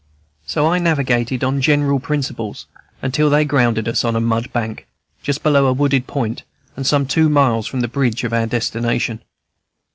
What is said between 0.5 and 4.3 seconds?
I navigated on general principles, until they grounded us on a